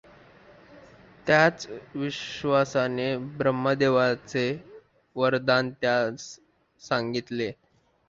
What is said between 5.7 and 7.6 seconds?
त्यास सांगितले.